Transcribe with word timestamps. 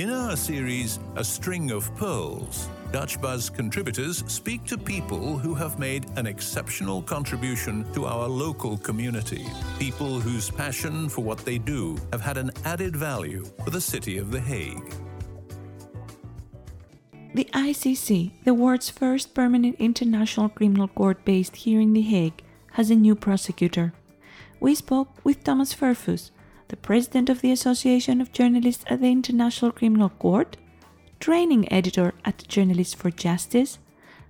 In 0.00 0.08
our 0.08 0.34
series, 0.34 0.98
A 1.16 1.22
String 1.22 1.70
of 1.70 1.94
Pearls, 1.94 2.70
Dutch 2.90 3.20
Buzz 3.20 3.50
contributors 3.50 4.24
speak 4.28 4.64
to 4.64 4.78
people 4.78 5.36
who 5.36 5.52
have 5.52 5.78
made 5.78 6.06
an 6.16 6.26
exceptional 6.26 7.02
contribution 7.02 7.84
to 7.92 8.06
our 8.06 8.26
local 8.26 8.78
community. 8.78 9.44
People 9.78 10.18
whose 10.18 10.50
passion 10.50 11.10
for 11.10 11.22
what 11.22 11.44
they 11.44 11.58
do 11.58 11.98
have 12.12 12.22
had 12.22 12.38
an 12.38 12.50
added 12.64 12.96
value 12.96 13.44
for 13.62 13.68
the 13.68 13.80
city 13.82 14.16
of 14.16 14.30
The 14.30 14.40
Hague. 14.40 14.90
The 17.34 17.50
ICC, 17.52 18.30
the 18.44 18.54
world's 18.54 18.88
first 18.88 19.34
permanent 19.34 19.76
international 19.78 20.48
criminal 20.48 20.88
court 20.88 21.26
based 21.26 21.56
here 21.56 21.78
in 21.78 21.92
The 21.92 22.00
Hague, 22.00 22.42
has 22.72 22.90
a 22.90 22.94
new 22.94 23.14
prosecutor. 23.14 23.92
We 24.60 24.74
spoke 24.74 25.10
with 25.24 25.44
Thomas 25.44 25.74
Verfuss, 25.74 26.30
the 26.70 26.76
president 26.76 27.28
of 27.28 27.40
the 27.40 27.50
Association 27.50 28.20
of 28.20 28.32
Journalists 28.32 28.84
at 28.86 29.00
the 29.00 29.10
International 29.10 29.72
Criminal 29.72 30.08
Court, 30.08 30.56
training 31.18 31.70
editor 31.72 32.14
at 32.24 32.46
Journalists 32.46 32.94
for 32.94 33.10
Justice, 33.10 33.78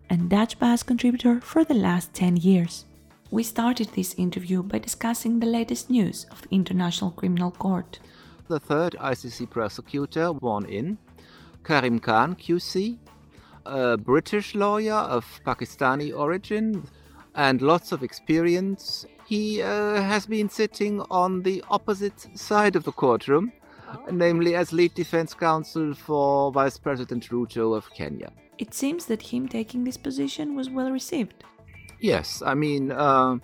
and 0.09 0.31
Dutch 0.31 0.59
Buzz 0.59 0.83
contributor 0.83 1.41
for 1.43 1.65
the 1.65 1.75
last 1.75 2.15
10 2.15 2.39
years. 2.39 2.87
We 3.31 3.43
started 3.43 3.89
this 3.89 4.15
interview 4.15 4.63
by 4.63 4.79
discussing 4.79 5.39
the 5.39 5.47
latest 5.47 5.91
news 5.91 6.25
of 6.31 6.41
the 6.41 6.49
International 6.51 7.11
Criminal 7.11 7.51
Court. 7.51 7.99
The 8.49 8.59
third 8.59 8.97
ICC 8.99 9.51
prosecutor 9.51 10.33
won 10.33 10.65
in 10.65 10.97
Karim 11.63 12.01
Khan, 12.01 12.37
QC, 12.37 12.97
a 13.67 13.99
British 13.99 14.55
lawyer 14.55 14.95
of 14.95 15.41
Pakistani 15.45 16.17
origin 16.17 16.89
and 17.35 17.63
lots 17.63 17.93
of 17.93 18.03
experience. 18.03 19.07
He 19.27 19.63
uh, 19.63 20.03
has 20.03 20.27
been 20.27 20.49
sitting 20.49 21.01
on 21.11 21.43
the 21.43 21.63
opposite 21.71 22.27
side 22.37 22.77
of 22.77 22.85
the 22.85 22.93
courtroom, 22.93 23.53
namely 24.11 24.55
as 24.57 24.73
lead 24.73 24.95
defense 24.95 25.35
counsel 25.35 25.95
for 25.95 26.51
Vice 26.53 26.79
President 26.79 27.29
Ruto 27.29 27.77
of 27.77 27.93
Kenya. 27.95 28.33
It 28.59 28.75
seems 28.75 29.07
that 29.07 29.23
him 29.23 29.49
taking 29.49 29.85
this 29.85 29.97
position 29.97 30.55
was 30.55 30.69
well 30.69 30.91
received. 30.91 31.45
Yes, 32.01 32.43
I 32.45 32.55
mean, 32.55 32.91
uh, 32.91 33.37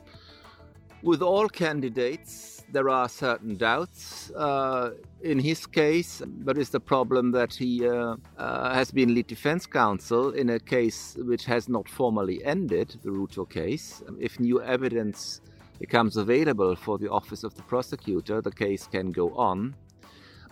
with 1.02 1.22
all 1.22 1.48
candidates, 1.48 2.55
there 2.72 2.88
are 2.88 3.08
certain 3.08 3.56
doubts. 3.56 4.30
Uh, 4.32 4.90
in 5.22 5.38
his 5.38 5.66
case, 5.66 6.22
there 6.26 6.58
is 6.58 6.70
the 6.70 6.80
problem 6.80 7.32
that 7.32 7.54
he 7.54 7.86
uh, 7.86 8.16
uh, 8.38 8.74
has 8.74 8.90
been 8.90 9.14
lead 9.14 9.26
defense 9.26 9.66
counsel 9.66 10.30
in 10.30 10.50
a 10.50 10.60
case 10.60 11.16
which 11.20 11.44
has 11.44 11.68
not 11.68 11.88
formally 11.88 12.44
ended, 12.44 12.96
the 13.02 13.10
Ruto 13.10 13.48
case. 13.48 14.02
If 14.20 14.40
new 14.40 14.62
evidence 14.62 15.40
becomes 15.78 16.16
available 16.16 16.74
for 16.76 16.98
the 16.98 17.10
office 17.10 17.44
of 17.44 17.54
the 17.54 17.62
prosecutor, 17.62 18.40
the 18.40 18.52
case 18.52 18.86
can 18.86 19.12
go 19.12 19.34
on. 19.34 19.74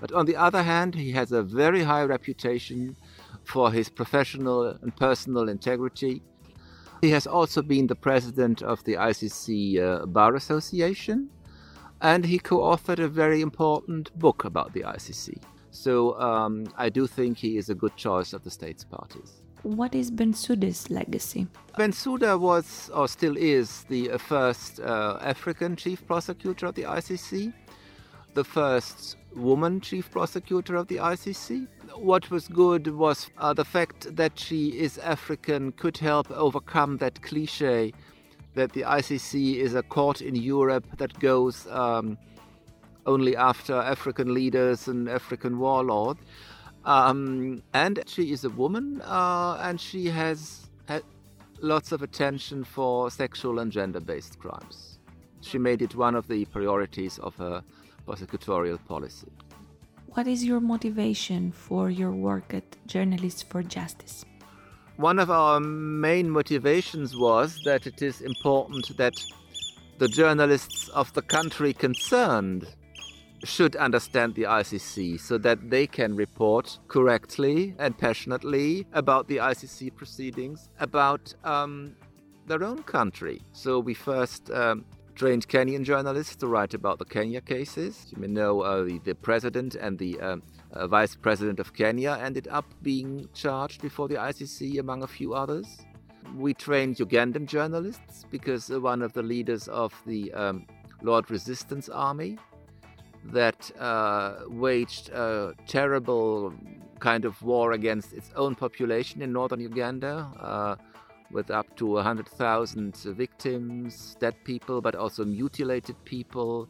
But 0.00 0.12
on 0.12 0.26
the 0.26 0.36
other 0.36 0.62
hand, 0.62 0.94
he 0.94 1.12
has 1.12 1.32
a 1.32 1.42
very 1.42 1.82
high 1.82 2.04
reputation 2.04 2.96
for 3.44 3.72
his 3.72 3.88
professional 3.88 4.76
and 4.82 4.94
personal 4.96 5.48
integrity. 5.48 6.22
He 7.00 7.10
has 7.10 7.26
also 7.26 7.62
been 7.62 7.86
the 7.86 7.94
president 7.94 8.62
of 8.62 8.82
the 8.84 8.94
ICC 8.94 9.80
uh, 9.80 10.06
Bar 10.06 10.34
Association, 10.34 11.30
and 12.04 12.26
he 12.26 12.38
co 12.38 12.58
authored 12.58 12.98
a 12.98 13.08
very 13.08 13.40
important 13.40 14.16
book 14.18 14.44
about 14.44 14.74
the 14.74 14.82
ICC. 14.82 15.38
So 15.70 16.20
um, 16.20 16.66
I 16.76 16.90
do 16.90 17.06
think 17.06 17.38
he 17.38 17.56
is 17.56 17.70
a 17.70 17.74
good 17.74 17.96
choice 17.96 18.34
of 18.34 18.44
the 18.44 18.50
states 18.50 18.84
parties. 18.84 19.40
What 19.62 19.94
is 19.94 20.10
Bensouda's 20.10 20.90
legacy? 20.90 21.46
Bensouda 21.78 22.38
was, 22.38 22.90
or 22.94 23.08
still 23.08 23.36
is, 23.38 23.84
the 23.88 24.10
uh, 24.10 24.18
first 24.18 24.80
uh, 24.80 25.18
African 25.22 25.74
chief 25.76 26.06
prosecutor 26.06 26.66
of 26.66 26.74
the 26.74 26.82
ICC, 26.82 27.54
the 28.34 28.44
first 28.44 29.16
woman 29.34 29.80
chief 29.80 30.10
prosecutor 30.10 30.76
of 30.76 30.88
the 30.88 30.96
ICC. 30.96 31.66
What 31.96 32.30
was 32.30 32.48
good 32.48 32.88
was 32.88 33.30
uh, 33.38 33.54
the 33.54 33.64
fact 33.64 34.14
that 34.14 34.38
she 34.38 34.78
is 34.78 34.98
African 34.98 35.72
could 35.72 35.96
help 35.96 36.30
overcome 36.30 36.98
that 36.98 37.22
cliche 37.22 37.94
that 38.54 38.72
the 38.72 38.82
ICC 38.82 39.56
is 39.56 39.74
a 39.74 39.82
court 39.82 40.20
in 40.20 40.34
Europe 40.34 40.84
that 40.98 41.18
goes 41.18 41.66
um, 41.68 42.16
only 43.06 43.36
after 43.36 43.74
African 43.74 44.32
leaders 44.32 44.88
and 44.88 45.08
African 45.08 45.58
warlords. 45.58 46.20
Um, 46.84 47.62
and 47.72 48.02
she 48.06 48.32
is 48.32 48.44
a 48.44 48.50
woman, 48.50 49.00
uh, 49.02 49.58
and 49.62 49.80
she 49.80 50.06
has 50.06 50.68
had 50.86 51.02
lots 51.60 51.92
of 51.92 52.02
attention 52.02 52.62
for 52.62 53.10
sexual 53.10 53.58
and 53.58 53.72
gender 53.72 54.00
based 54.00 54.38
crimes. 54.38 54.98
She 55.40 55.58
made 55.58 55.82
it 55.82 55.94
one 55.94 56.14
of 56.14 56.28
the 56.28 56.44
priorities 56.46 57.18
of 57.18 57.34
her 57.36 57.62
prosecutorial 58.06 58.78
policy. 58.86 59.32
What 60.08 60.26
is 60.26 60.44
your 60.44 60.60
motivation 60.60 61.52
for 61.52 61.90
your 61.90 62.12
work 62.12 62.54
at 62.54 62.76
Journalists 62.86 63.42
for 63.42 63.62
Justice? 63.62 64.24
One 64.96 65.18
of 65.18 65.28
our 65.28 65.58
main 65.58 66.30
motivations 66.30 67.16
was 67.16 67.60
that 67.64 67.84
it 67.86 68.00
is 68.00 68.20
important 68.20 68.96
that 68.96 69.14
the 69.98 70.06
journalists 70.06 70.88
of 70.90 71.12
the 71.14 71.22
country 71.22 71.72
concerned 71.72 72.68
should 73.42 73.74
understand 73.74 74.36
the 74.36 74.44
ICC 74.44 75.20
so 75.20 75.36
that 75.38 75.68
they 75.68 75.88
can 75.88 76.14
report 76.14 76.78
correctly 76.86 77.74
and 77.78 77.98
passionately 77.98 78.86
about 78.92 79.26
the 79.26 79.38
ICC 79.38 79.96
proceedings, 79.96 80.70
about 80.78 81.34
um, 81.42 81.96
their 82.46 82.62
own 82.62 82.84
country. 82.84 83.42
So 83.52 83.80
we 83.80 83.94
first 83.94 84.48
um, 84.52 84.84
trained 85.14 85.48
Kenyan 85.48 85.84
journalists 85.84 86.36
to 86.36 86.46
write 86.46 86.74
about 86.74 86.98
the 86.98 87.04
Kenya 87.04 87.40
cases. 87.40 88.06
You 88.10 88.20
may 88.20 88.26
know 88.26 88.62
uh, 88.62 88.84
the, 88.84 88.98
the, 88.98 89.14
president 89.14 89.74
and 89.74 89.98
the 89.98 90.20
um, 90.20 90.42
uh, 90.72 90.86
vice 90.86 91.14
president 91.14 91.60
of 91.60 91.72
Kenya 91.72 92.18
ended 92.20 92.48
up 92.48 92.64
being 92.82 93.28
charged 93.32 93.80
before 93.80 94.08
the 94.08 94.16
ICC, 94.16 94.78
among 94.80 95.02
a 95.02 95.06
few 95.06 95.34
others. 95.34 95.66
We 96.34 96.54
trained 96.54 96.96
Ugandan 96.96 97.46
journalists 97.46 98.24
because 98.30 98.70
uh, 98.70 98.80
one 98.80 99.02
of 99.02 99.12
the 99.12 99.22
leaders 99.22 99.68
of 99.68 99.94
the 100.06 100.32
um, 100.32 100.66
Lord 101.02 101.30
Resistance 101.30 101.88
Army 101.88 102.38
that 103.26 103.70
uh, 103.78 104.40
waged 104.48 105.10
a 105.10 105.54
terrible 105.66 106.52
kind 106.98 107.24
of 107.24 107.40
war 107.42 107.72
against 107.72 108.12
its 108.12 108.30
own 108.36 108.54
population 108.54 109.22
in 109.22 109.32
northern 109.32 109.60
Uganda, 109.60 110.30
uh, 110.40 110.76
with 111.34 111.50
up 111.50 111.76
to 111.76 111.86
100,000 111.86 112.96
victims, 112.96 114.16
dead 114.20 114.36
people, 114.44 114.80
but 114.80 114.94
also 114.94 115.24
mutilated 115.24 115.96
people, 116.04 116.68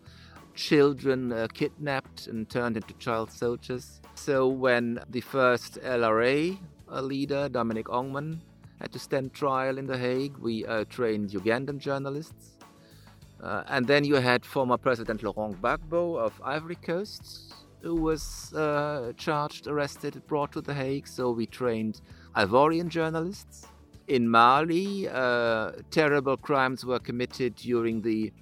children 0.55 1.33
uh, 1.33 1.47
kidnapped 1.53 2.27
and 2.27 2.49
turned 2.49 2.77
into 2.77 2.95
child 2.95 3.31
soldiers. 3.31 4.01
So 4.15 4.49
when 4.49 5.01
the 5.11 5.21
first 5.21 5.79
LRA 5.83 6.59
uh, 6.91 7.01
leader, 7.03 7.49
Dominic 7.49 7.87
Ongwen, 7.89 8.39
had 8.81 8.91
to 8.93 8.99
stand 8.99 9.35
trial 9.35 9.79
in 9.79 9.87
The 9.87 9.99
Hague, 9.99 10.37
we 10.39 10.65
uh, 10.67 10.85
trained 10.89 11.31
Ugandan 11.31 11.79
journalists. 11.79 12.57
Uh, 13.43 13.63
and 13.69 13.87
then 13.87 14.05
you 14.05 14.15
had 14.15 14.47
former 14.47 14.79
President 14.79 15.23
Laurent 15.23 15.61
Gbagbo 15.61 16.19
of 16.19 16.41
Ivory 16.43 16.77
Coast, 16.77 17.55
who 17.83 17.97
was 17.97 18.55
uh, 18.55 19.13
charged, 19.19 19.67
arrested, 19.67 20.23
brought 20.27 20.53
to 20.53 20.63
The 20.63 20.73
Hague. 20.73 21.07
So 21.07 21.31
we 21.31 21.45
trained 21.47 22.01
Ivorian 22.35 22.89
journalists. 22.89 23.67
In 24.07 24.29
Mali, 24.29 25.09
uh, 25.09 25.73
terrible 25.91 26.37
crimes 26.37 26.85
were 26.85 26.99
committed 26.99 27.55
during 27.55 28.03
the 28.03 28.33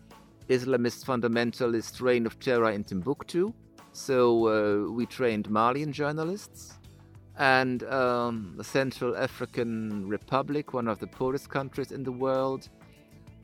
Islamist 0.48 1.04
fundamentalist 1.04 2.00
reign 2.00 2.26
of 2.26 2.38
terror 2.40 2.70
in 2.70 2.82
Timbuktu. 2.82 3.52
So 3.92 4.48
uh, 4.48 4.90
we 4.90 5.06
trained 5.06 5.48
Malian 5.48 5.92
journalists. 5.92 6.78
And 7.38 7.84
um, 7.84 8.54
the 8.56 8.64
Central 8.64 9.16
African 9.16 10.06
Republic, 10.08 10.74
one 10.74 10.88
of 10.88 10.98
the 10.98 11.06
poorest 11.06 11.48
countries 11.48 11.92
in 11.92 12.02
the 12.02 12.12
world, 12.12 12.68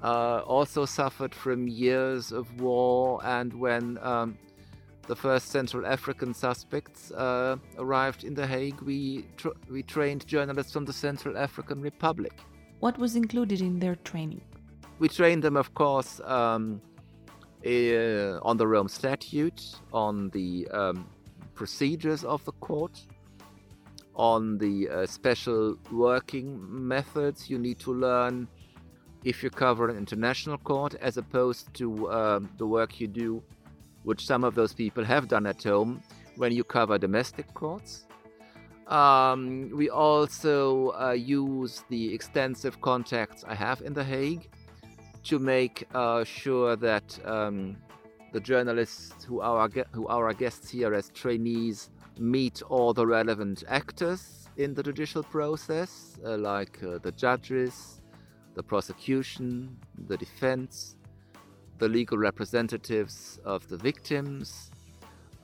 uh, 0.03 0.41
also 0.41 0.85
suffered 0.85 1.35
from 1.35 1.69
years 1.69 2.33
of 2.33 2.61
war. 2.61 3.21
And 3.25 3.53
when 3.55 3.99
um, 4.03 4.37
the 5.09 5.17
first 5.17 5.49
Central 5.49 5.87
African 5.87 6.35
suspects 6.35 7.11
uh, 7.13 7.57
arrived 7.79 8.25
in 8.25 8.35
The 8.35 8.47
Hague, 8.47 8.81
we, 8.83 9.25
tr- 9.39 9.59
we 9.69 9.83
trained 9.83 10.27
journalists 10.27 10.73
from 10.73 10.85
the 10.85 10.93
Central 10.93 11.37
African 11.37 11.81
Republic. 11.81 12.35
What 12.81 12.99
was 12.99 13.17
included 13.17 13.61
in 13.63 13.81
their 13.81 13.97
training? 13.97 14.43
We 14.99 15.09
trained 15.09 15.43
them, 15.43 15.57
of 15.57 15.75
course, 15.75 16.21
um, 16.25 16.83
uh, 17.65 18.39
on 18.43 18.57
the 18.59 18.67
Rome 18.67 18.89
Statute, 18.89 19.63
on 19.93 20.29
the 20.31 20.69
um, 20.73 21.09
procedures 21.55 22.23
of 22.23 22.45
the 22.45 22.53
court, 22.53 23.01
on 24.15 24.59
the 24.59 24.89
uh, 24.89 25.07
special 25.07 25.79
working 25.91 26.61
methods 26.87 27.49
you 27.49 27.59
need 27.59 27.79
to 27.79 27.93
learn 27.95 28.47
if 29.25 29.43
you 29.43 29.51
cover 29.51 29.89
an 29.89 29.97
international 29.97 30.59
court, 30.59 30.95
as 31.01 31.17
opposed 31.17 31.73
to 31.75 32.09
uh, 32.09 32.41
the 32.59 32.67
work 32.67 33.01
you 33.01 33.09
do, 33.09 33.43
which 34.09 34.25
some 34.25 34.43
of 34.43 34.55
those 34.55 34.73
people 34.73 35.05
have 35.05 35.29
done 35.29 35.47
at 35.47 35.63
home, 35.63 36.03
when 36.37 36.51
you 36.51 36.65
cover 36.65 36.97
domestic 36.97 37.47
courts. 37.53 38.07
Um, 38.87 39.71
we 39.81 39.91
also 39.91 40.93
uh, 40.93 41.13
use 41.13 41.85
the 41.91 42.15
extensive 42.15 42.81
contacts 42.81 43.45
I 43.47 43.55
have 43.55 43.83
in 43.83 43.93
The 43.93 44.05
Hague 44.05 44.49
to 45.25 45.39
make 45.39 45.87
uh, 45.93 46.25
sure 46.25 46.75
that 46.77 47.07
um, 47.27 47.77
the 48.33 48.41
journalists 48.41 49.25
who 49.25 49.41
are 49.41 49.69
who 49.93 50.07
are 50.07 50.25
our 50.29 50.33
guests 50.33 50.71
here 50.71 50.95
as 50.95 51.11
trainees 51.11 51.91
meet 52.19 52.63
all 52.63 52.95
the 52.95 53.07
relevant 53.07 53.63
actors 53.69 54.49
in 54.57 54.73
the 54.73 54.83
judicial 54.83 55.23
process, 55.23 56.19
uh, 56.25 56.39
like 56.39 56.83
uh, 56.83 56.97
the 57.07 57.13
judges, 57.13 58.01
the 58.55 58.63
prosecution, 58.63 59.77
the 60.11 60.17
defense, 60.17 60.97
the 61.79 61.89
legal 61.89 62.19
representatives 62.19 63.39
of 63.45 63.69
the 63.69 63.77
victims, 63.77 64.71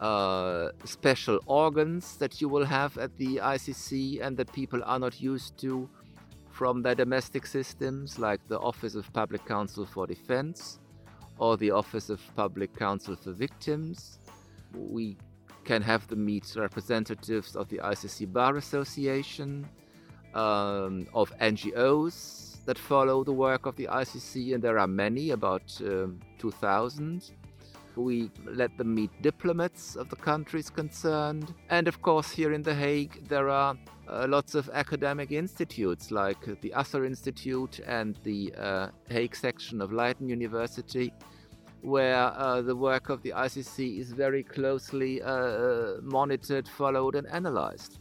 uh, 0.01 0.69
special 0.85 1.39
organs 1.47 2.17
that 2.17 2.41
you 2.41 2.49
will 2.49 2.65
have 2.65 2.99
at 2.99 3.17
the 3.17 3.37
ICC 3.37 4.21
and 4.21 4.37
that 4.37 4.53
people 4.53 4.83
are 4.85 4.99
not 4.99 5.21
used 5.21 5.57
to 5.59 5.89
from 6.51 6.83
their 6.83 6.95
domestic 6.95 7.47
systems, 7.47 8.19
like 8.19 8.41
the 8.49 8.59
Office 8.59 8.95
of 8.95 9.13
Public 9.13 9.45
Counsel 9.47 9.87
for 9.87 10.07
Defense 10.07 10.79
or 11.39 11.57
the 11.57 11.71
Office 11.71 12.11
of 12.11 12.21
Public 12.37 12.77
Counsel 12.77 13.17
for 13.17 13.33
Victims. 13.33 14.19
We 14.73 15.17
can 15.65 15.83
have 15.83 16.07
them 16.09 16.25
meet 16.25 16.55
representatives 16.57 17.57
of 17.57 17.69
the 17.69 17.79
ICC 17.79 18.33
Bar 18.33 18.57
Association, 18.57 19.67
um, 20.35 21.07
of 21.15 21.33
NGOs 21.39 22.44
that 22.67 22.79
follow 22.79 23.25
the 23.25 23.33
work 23.33 23.67
of 23.67 23.77
the 23.77 23.89
ICC, 23.91 24.55
and 24.55 24.63
there 24.63 24.79
are 24.79 24.87
many, 24.87 25.31
about 25.31 25.81
um, 25.83 26.21
2,000. 26.39 27.31
We 27.97 28.31
let 28.45 28.77
them 28.77 28.95
meet 28.95 29.11
diplomats 29.23 29.95
of 29.95 30.09
the 30.09 30.17
countries 30.17 30.69
concerned. 30.69 31.55
And 31.71 31.87
of 31.87 32.03
course, 32.03 32.31
here 32.31 32.53
in 32.53 32.63
The 32.63 32.75
Hague, 32.75 33.29
there 33.29 33.49
are 33.49 33.77
uh, 34.09 34.27
lots 34.29 34.55
of 34.55 34.69
academic 34.73 35.31
institutes 35.31 36.11
like 36.11 36.61
the 36.61 36.73
Asser 36.73 37.05
Institute 37.05 37.81
and 37.87 38.19
the 38.25 38.53
uh, 38.59 38.89
Hague 39.09 39.37
section 39.37 39.81
of 39.81 39.93
Leiden 39.93 40.29
University, 40.29 41.13
where 41.83 42.33
uh, 42.37 42.63
the 42.63 42.75
work 42.75 43.11
of 43.11 43.23
the 43.23 43.31
ICC 43.31 43.99
is 44.01 44.13
very 44.13 44.43
closely 44.43 45.23
uh, 45.23 45.31
uh, 45.31 45.97
monitored, 46.03 46.67
followed, 46.67 47.15
and 47.15 47.29
analyzed. 47.29 47.99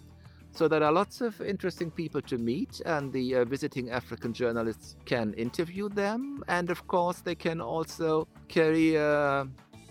So 0.55 0.67
there 0.67 0.83
are 0.83 0.91
lots 0.91 1.21
of 1.21 1.41
interesting 1.41 1.89
people 1.89 2.21
to 2.21 2.37
meet, 2.37 2.79
and 2.85 3.11
the 3.11 3.37
uh, 3.37 3.45
visiting 3.45 3.89
African 3.89 4.33
journalists 4.33 4.95
can 5.03 5.33
interview 5.33 5.89
them, 5.89 6.43
and 6.47 6.69
of 6.69 6.85
course 6.87 7.21
they 7.21 7.33
can 7.33 7.59
also 7.59 8.27
carry 8.49 8.95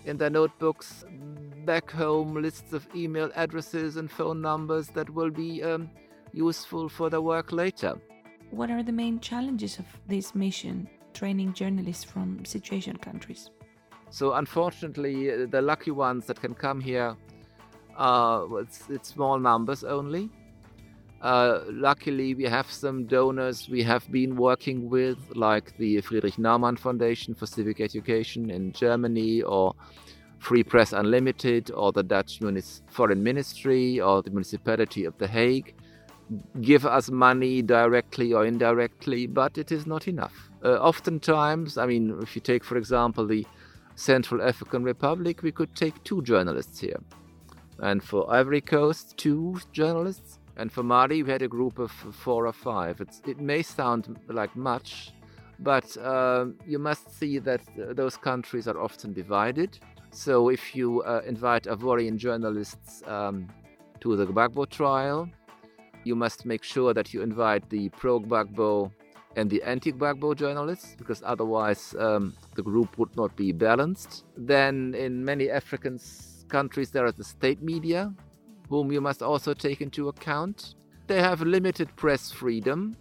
in 0.05 0.17
their 0.17 0.29
notebooks 0.29 1.03
back 1.65 1.91
home 1.91 2.33
lists 2.35 2.71
of 2.71 2.87
email 2.95 3.29
addresses 3.35 3.97
and 3.97 4.09
phone 4.09 4.41
numbers 4.41 4.87
that 4.87 5.09
will 5.09 5.29
be 5.29 5.61
um, 5.63 5.89
useful 6.31 6.87
for 6.87 7.09
their 7.09 7.21
work 7.21 7.51
later. 7.51 7.99
What 8.51 8.69
are 8.69 8.83
the 8.83 8.91
main 8.93 9.19
challenges 9.19 9.79
of 9.79 9.85
this 10.07 10.33
mission, 10.33 10.87
training 11.13 11.53
journalists 11.53 12.05
from 12.05 12.45
situation 12.45 12.95
countries? 12.97 13.49
So, 14.11 14.33
unfortunately, 14.33 15.45
the 15.45 15.61
lucky 15.61 15.91
ones 15.91 16.25
that 16.27 16.39
can 16.39 16.53
come 16.53 16.79
here 16.79 17.17
it's 17.99 19.09
small 19.09 19.39
numbers 19.39 19.83
only. 19.83 20.29
Uh, 21.23 21.61
luckily, 21.71 22.35
we 22.35 22.43
have 22.43 22.69
some 22.69 23.05
donors 23.05 23.69
we 23.69 23.81
have 23.81 24.11
been 24.11 24.35
working 24.35 24.89
with, 24.89 25.17
like 25.35 25.75
the 25.77 26.01
Friedrich 26.01 26.35
Naumann 26.35 26.77
Foundation 26.77 27.33
for 27.33 27.45
Civic 27.45 27.79
Education 27.79 28.49
in 28.49 28.73
Germany, 28.73 29.41
or 29.41 29.73
Free 30.39 30.63
Press 30.63 30.91
Unlimited, 30.91 31.71
or 31.71 31.93
the 31.93 32.03
Dutch 32.03 32.41
Foreign 32.89 33.23
Ministry, 33.23 34.01
or 34.01 34.21
the 34.21 34.31
Municipality 34.31 35.05
of 35.05 35.17
The 35.17 35.27
Hague. 35.27 35.73
Give 36.59 36.85
us 36.85 37.09
money 37.09 37.61
directly 37.61 38.33
or 38.33 38.45
indirectly, 38.45 39.25
but 39.25 39.57
it 39.57 39.71
is 39.71 39.87
not 39.87 40.09
enough. 40.09 40.49
Uh, 40.61 40.73
oftentimes, 40.73 41.77
I 41.77 41.85
mean, 41.85 42.19
if 42.21 42.35
you 42.35 42.41
take, 42.41 42.65
for 42.65 42.75
example, 42.77 43.25
the 43.25 43.47
Central 43.95 44.41
African 44.41 44.83
Republic, 44.83 45.41
we 45.41 45.53
could 45.53 45.73
take 45.73 46.03
two 46.03 46.21
journalists 46.21 46.79
here. 46.79 46.99
And 47.79 48.03
for 48.03 48.29
Ivory 48.29 48.61
Coast, 48.61 49.15
two 49.17 49.59
journalists 49.71 50.39
and 50.57 50.71
for 50.71 50.83
Mali, 50.83 51.23
we 51.23 51.31
had 51.31 51.41
a 51.41 51.47
group 51.47 51.79
of 51.79 51.91
four 51.91 52.45
or 52.47 52.53
five. 52.53 53.01
It's, 53.01 53.21
it 53.25 53.39
may 53.39 53.61
sound 53.63 54.19
like 54.27 54.55
much, 54.55 55.11
but 55.59 55.95
uh, 55.97 56.45
you 56.67 56.79
must 56.79 57.17
see 57.17 57.39
that 57.39 57.61
those 57.95 58.17
countries 58.17 58.67
are 58.67 58.79
often 58.79 59.13
divided. 59.13 59.79
So 60.11 60.49
if 60.49 60.75
you 60.75 61.01
uh, 61.03 61.21
invite 61.25 61.63
Ivorian 61.63 62.17
journalists 62.17 63.01
um, 63.07 63.47
to 64.01 64.15
the 64.15 64.27
Gbagbo 64.27 64.69
trial, 64.69 65.27
you 66.03 66.15
must 66.15 66.45
make 66.45 66.63
sure 66.63 66.93
that 66.93 67.13
you 67.13 67.21
invite 67.21 67.67
the 67.69 67.89
pro 67.89 68.19
Gbagbo 68.19 68.91
and 69.35 69.49
the 69.49 69.63
anti 69.63 69.91
Gbagbo 69.91 70.35
journalists, 70.35 70.95
because 70.97 71.23
otherwise 71.25 71.95
um, 71.97 72.33
the 72.55 72.61
group 72.61 72.97
would 72.99 73.15
not 73.15 73.35
be 73.35 73.51
balanced. 73.51 74.25
Then 74.37 74.93
in 74.93 75.25
many 75.25 75.49
African 75.49 75.99
countries, 76.47 76.91
there 76.91 77.05
are 77.05 77.11
the 77.11 77.23
state 77.23 77.63
media, 77.63 78.13
whom 78.73 78.91
you 78.91 79.01
must 79.01 79.21
also 79.21 79.53
take 79.53 79.81
into 79.81 80.07
account. 80.07 80.73
They 81.05 81.21
have 81.21 81.41
limited 81.41 81.95
press 81.95 82.31
freedom, 82.31 82.97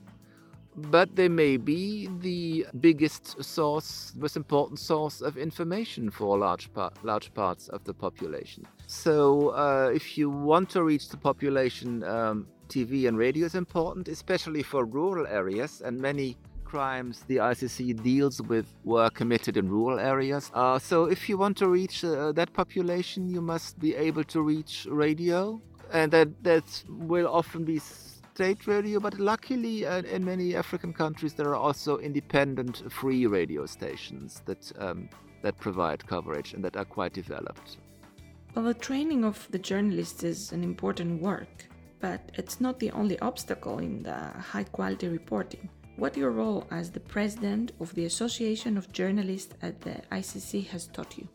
but 0.76 1.16
they 1.16 1.28
may 1.28 1.56
be 1.56 2.08
the 2.20 2.66
biggest 2.80 3.42
source, 3.42 4.12
most 4.16 4.36
important 4.36 4.78
source 4.78 5.22
of 5.22 5.38
information 5.38 6.10
for 6.10 6.36
large, 6.36 6.72
par- 6.74 6.92
large 7.02 7.32
parts 7.32 7.68
of 7.68 7.84
the 7.84 7.94
population. 7.94 8.66
So, 8.86 9.14
uh, 9.50 9.90
if 9.94 10.18
you 10.18 10.28
want 10.28 10.68
to 10.70 10.82
reach 10.82 11.08
the 11.08 11.16
population, 11.16 12.04
um, 12.04 12.46
TV 12.68 13.08
and 13.08 13.16
radio 13.16 13.46
is 13.46 13.54
important, 13.54 14.08
especially 14.08 14.62
for 14.62 14.84
rural 14.84 15.26
areas, 15.26 15.82
and 15.84 15.98
many 15.98 16.36
crimes 16.72 17.14
the 17.32 17.36
ICC 17.52 18.02
deals 18.02 18.40
with 18.52 18.66
were 18.92 19.10
committed 19.10 19.54
in 19.60 19.64
rural 19.68 19.98
areas. 20.12 20.50
Uh, 20.54 20.78
so 20.78 20.96
if 21.16 21.20
you 21.28 21.36
want 21.44 21.54
to 21.62 21.68
reach 21.68 21.96
uh, 22.02 22.32
that 22.32 22.50
population, 22.62 23.20
you 23.28 23.42
must 23.54 23.78
be 23.86 23.92
able 24.08 24.24
to 24.34 24.38
reach 24.52 24.74
radio, 25.04 25.60
and 25.98 26.10
that 26.16 26.28
that 26.50 26.68
will 27.12 27.28
often 27.40 27.62
be 27.72 27.78
state 27.78 28.62
radio. 28.74 28.96
But 29.06 29.14
luckily, 29.32 29.76
uh, 29.84 30.16
in 30.16 30.24
many 30.24 30.46
African 30.64 30.92
countries, 31.02 31.32
there 31.38 31.50
are 31.54 31.62
also 31.68 31.92
independent, 32.10 32.74
free 33.00 33.26
radio 33.38 33.62
stations 33.66 34.28
that 34.48 34.62
um, 34.84 35.00
that 35.44 35.54
provide 35.66 36.00
coverage 36.14 36.54
and 36.54 36.62
that 36.66 36.74
are 36.80 36.88
quite 36.98 37.12
developed. 37.22 37.68
Well, 38.54 38.66
the 38.72 38.80
training 38.88 39.22
of 39.30 39.36
the 39.54 39.62
journalists 39.70 40.22
is 40.32 40.40
an 40.56 40.62
important 40.70 41.20
work, 41.30 41.54
but 42.06 42.20
it's 42.40 42.56
not 42.64 42.74
the 42.78 42.90
only 43.00 43.16
obstacle 43.30 43.76
in 43.88 44.02
the 44.08 44.18
high 44.52 44.68
quality 44.76 45.08
reporting 45.08 45.68
what 45.96 46.16
your 46.16 46.30
role 46.30 46.66
as 46.70 46.90
the 46.90 47.00
president 47.00 47.72
of 47.80 47.94
the 47.94 48.04
Association 48.04 48.76
of 48.76 48.90
Journalists 48.92 49.54
at 49.62 49.80
the 49.80 50.00
ICC 50.10 50.66
has 50.68 50.86
taught 50.88 51.16
you. 51.18 51.28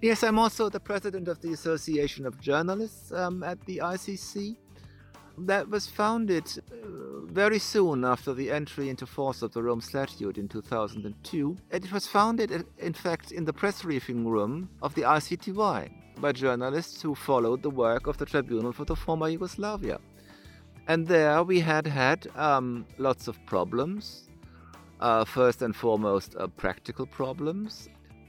Yes, 0.00 0.22
I'm 0.22 0.38
also 0.38 0.68
the 0.68 0.80
president 0.80 1.28
of 1.28 1.40
the 1.40 1.52
Association 1.52 2.26
of 2.26 2.40
Journalists 2.40 3.12
um, 3.12 3.42
at 3.42 3.60
the 3.66 3.78
ICC. 3.78 4.56
That 5.38 5.68
was 5.68 5.86
founded 5.86 6.44
uh, 6.46 7.24
very 7.26 7.58
soon 7.58 8.04
after 8.04 8.34
the 8.34 8.50
entry 8.50 8.90
into 8.90 9.06
force 9.06 9.40
of 9.42 9.52
the 9.52 9.62
Rome 9.62 9.80
Statute 9.80 10.36
in 10.36 10.48
2002. 10.48 11.56
And 11.70 11.84
it 11.84 11.92
was 11.92 12.06
founded, 12.06 12.66
in 12.78 12.92
fact, 12.92 13.32
in 13.32 13.44
the 13.44 13.52
press 13.52 13.82
briefing 13.82 14.28
room 14.28 14.68
of 14.82 14.94
the 14.94 15.02
ICTY 15.02 15.90
by 16.20 16.32
journalists 16.32 17.00
who 17.00 17.14
followed 17.14 17.62
the 17.62 17.70
work 17.70 18.06
of 18.06 18.18
the 18.18 18.26
Tribunal 18.26 18.72
for 18.72 18.84
the 18.84 18.96
former 18.96 19.28
Yugoslavia. 19.28 19.98
And 20.86 21.06
there 21.06 21.42
we 21.42 21.60
had 21.60 21.86
had 21.86 22.26
um, 22.36 22.86
lots 22.98 23.28
of 23.28 23.38
problems. 23.46 24.28
Uh, 25.00 25.24
first 25.24 25.62
and 25.62 25.74
foremost, 25.74 26.36
uh, 26.38 26.46
practical 26.46 27.06
problems. 27.06 27.88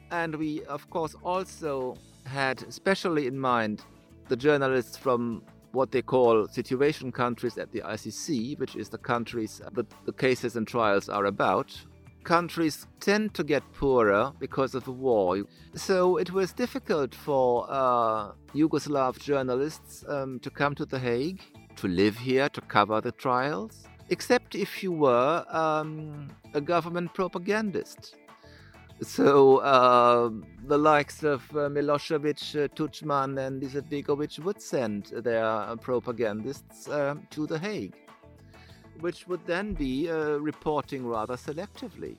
And 0.10 0.36
we, 0.36 0.64
of 0.66 0.90
course, 0.90 1.16
also 1.22 1.98
had, 2.26 2.64
especially 2.64 3.28
in 3.28 3.38
mind, 3.38 3.84
the 4.30 4.38
journalists 4.38 4.96
from 4.96 5.44
what 5.74 5.92
they 5.92 6.02
call 6.02 6.48
situation 6.48 7.12
countries 7.12 7.58
at 7.58 7.72
the 7.72 7.82
ICC, 7.82 8.58
which 8.60 8.76
is 8.76 8.90
the 8.90 8.98
countries 8.98 9.62
that 9.74 9.86
the 10.06 10.14
cases 10.14 10.56
and 10.56 10.68
trials 10.68 11.10
are 11.10 11.26
about. 11.26 11.78
Countries 12.24 12.88
tend 13.00 13.34
to 13.34 13.44
get 13.44 13.64
poorer 13.74 14.32
because 14.40 14.76
of 14.76 14.86
the 14.86 14.92
war. 14.92 15.44
So 15.76 16.18
it 16.18 16.32
was 16.32 16.54
difficult 16.54 17.16
for 17.16 17.66
uh, 17.70 18.32
Yugoslav 18.54 19.20
journalists 19.20 20.06
um, 20.08 20.40
to 20.40 20.50
come 20.50 20.76
to 20.76 20.86
The 20.86 21.00
Hague 21.00 21.42
to 21.82 21.88
live 21.88 22.16
here 22.16 22.48
to 22.48 22.62
cover 22.62 23.02
the 23.02 23.12
trials, 23.12 23.88
except 24.10 24.54
if 24.54 24.84
you 24.84 24.92
were 24.92 25.44
um, 25.50 26.28
a 26.54 26.62
government 26.62 27.12
propagandist. 27.16 28.16
So 29.02 29.58
uh, 29.58 30.30
the 30.68 30.78
likes 30.78 31.24
of 31.24 31.42
uh, 31.52 31.70
Milosevic, 31.70 32.42
uh, 32.56 32.68
Tudjman, 32.76 33.48
and 33.48 33.64
Izetbegovic 33.64 34.38
would 34.46 34.62
send 34.62 35.06
their 35.06 35.44
uh, 35.44 35.76
propagandists 35.76 36.88
uh, 36.88 37.16
to 37.32 37.48
The 37.48 37.58
Hague, 37.58 37.96
which 39.00 39.28
would 39.28 39.44
then 39.48 39.74
be 39.74 40.08
uh, 40.08 40.38
reporting 40.38 41.08
rather 41.08 41.36
selectively. 41.36 42.16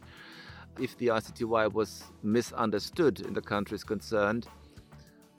If 0.80 0.98
the 0.98 1.06
ICTY 1.08 1.72
was 1.72 2.02
misunderstood 2.24 3.20
in 3.20 3.32
the 3.32 3.42
countries 3.42 3.84
concerned, 3.84 4.48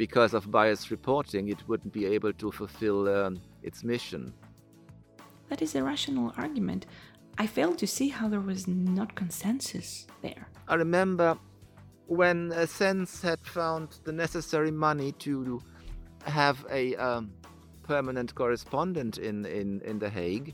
because 0.07 0.33
of 0.33 0.51
biased 0.51 0.91
reporting, 0.91 1.47
it 1.47 1.61
wouldn't 1.69 1.93
be 1.93 2.05
able 2.05 2.33
to 2.33 2.51
fulfill 2.51 2.99
um, 3.07 3.39
its 3.61 3.85
mission. 3.85 4.33
That 5.47 5.61
is 5.61 5.75
a 5.75 5.81
rational 5.81 6.33
argument. 6.35 6.87
I 7.37 7.45
fail 7.47 7.73
to 7.75 7.87
see 7.87 8.09
how 8.09 8.27
there 8.27 8.41
was 8.41 8.67
not 8.67 9.15
consensus 9.15 10.05
there. 10.21 10.49
I 10.67 10.75
remember 10.75 11.37
when 12.07 12.37
Sense 12.67 13.21
had 13.21 13.39
found 13.45 13.87
the 14.03 14.11
necessary 14.11 14.71
money 14.71 15.13
to 15.25 15.61
have 16.25 16.57
a 16.69 16.83
um, 16.97 17.31
permanent 17.83 18.35
correspondent 18.35 19.19
in, 19.19 19.45
in, 19.45 19.79
in 19.85 19.99
The 19.99 20.09
Hague, 20.09 20.53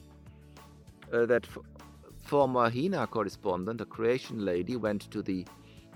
uh, 1.12 1.25
that 1.25 1.46
f- 1.46 1.58
former 2.24 2.70
HINA 2.70 3.08
correspondent, 3.08 3.82
a 3.82 3.86
Croatian 3.86 4.46
lady, 4.46 4.75
went 4.75 5.10
to 5.10 5.24
the 5.24 5.44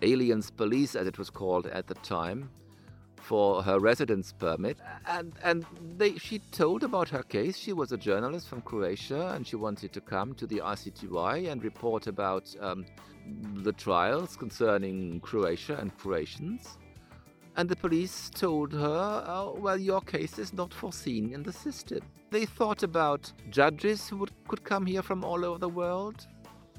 aliens 0.01 0.49
police, 0.49 0.95
as 0.95 1.05
it 1.05 1.19
was 1.19 1.29
called 1.29 1.67
at 1.67 1.85
the 1.85 1.93
time, 2.17 2.49
for 3.23 3.63
her 3.63 3.79
residence 3.79 4.33
permit. 4.33 4.77
And, 5.07 5.33
and 5.43 5.65
they, 5.97 6.17
she 6.17 6.39
told 6.39 6.83
about 6.83 7.09
her 7.09 7.23
case. 7.23 7.57
She 7.57 7.73
was 7.73 7.91
a 7.91 7.97
journalist 7.97 8.47
from 8.49 8.61
Croatia 8.61 9.31
and 9.33 9.47
she 9.47 9.55
wanted 9.55 9.93
to 9.93 10.01
come 10.01 10.33
to 10.35 10.45
the 10.45 10.61
ICTY 10.63 11.49
and 11.51 11.63
report 11.63 12.07
about 12.07 12.53
um, 12.59 12.85
the 13.63 13.71
trials 13.71 14.35
concerning 14.35 15.19
Croatia 15.21 15.77
and 15.77 15.95
Croatians. 15.97 16.77
And 17.55 17.69
the 17.69 17.75
police 17.75 18.29
told 18.29 18.73
her, 18.73 19.23
oh, 19.27 19.55
well, 19.59 19.77
your 19.77 20.01
case 20.01 20.39
is 20.39 20.53
not 20.53 20.73
foreseen 20.73 21.33
in 21.33 21.43
the 21.43 21.53
system. 21.53 21.99
They 22.31 22.45
thought 22.45 22.81
about 22.81 23.31
judges 23.51 24.09
who 24.09 24.17
would, 24.17 24.31
could 24.47 24.63
come 24.63 24.85
here 24.85 25.03
from 25.03 25.23
all 25.23 25.45
over 25.45 25.59
the 25.59 25.69
world. 25.69 26.27